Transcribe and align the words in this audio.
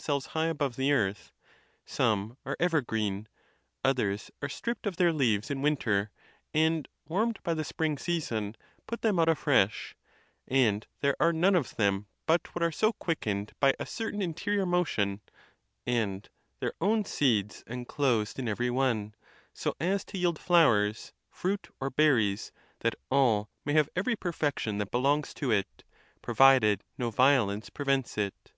177 0.00 0.14
selves 0.14 0.32
high 0.34 0.48
above 0.48 0.76
the 0.76 0.92
earth, 0.92 1.30
some 1.84 2.38
are 2.46 2.56
evergreen, 2.58 3.28
others 3.84 4.30
are 4.40 4.48
stripped 4.48 4.86
of 4.86 4.96
their 4.96 5.12
leaves 5.12 5.50
in 5.50 5.60
winter, 5.60 6.10
and, 6.54 6.88
warmed 7.06 7.38
by 7.42 7.52
the 7.52 7.62
spring 7.62 7.98
season, 7.98 8.56
put 8.86 9.02
them 9.02 9.18
out 9.18 9.28
afresh, 9.28 9.94
and 10.48 10.86
there 11.02 11.14
are 11.20 11.34
none 11.34 11.54
of 11.54 11.76
them 11.76 12.06
but 12.24 12.54
what 12.54 12.62
are 12.62 12.72
so 12.72 12.94
quickened 12.94 13.52
by 13.60 13.74
a 13.78 13.84
certain 13.84 14.22
interior 14.22 14.64
mo 14.64 14.84
tion, 14.84 15.20
and 15.86 16.30
their 16.60 16.72
own 16.80 17.04
seeds 17.04 17.62
enclosed 17.66 18.38
in 18.38 18.48
every 18.48 18.70
one, 18.70 19.14
so 19.52 19.76
as 19.78 20.02
to 20.02 20.16
yield 20.16 20.38
flowers, 20.38 21.12
fruit, 21.30 21.68
or 21.78 21.90
berries, 21.90 22.50
that 22.78 22.94
all 23.10 23.50
may 23.66 23.74
have 23.74 23.90
every 23.94 24.16
per 24.16 24.32
fection 24.32 24.78
that 24.78 24.90
belongs 24.90 25.34
to 25.34 25.50
it; 25.50 25.84
provided 26.22 26.82
no 26.96 27.10
violence 27.10 27.68
prevents 27.68 28.16
it. 28.16 28.52